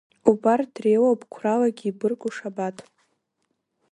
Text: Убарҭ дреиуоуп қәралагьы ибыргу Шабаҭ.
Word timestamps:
Убарҭ 0.29 0.67
дреиуоуп 0.75 1.21
қәралагьы 1.33 1.85
ибыргу 1.89 2.31
Шабаҭ. 2.35 2.77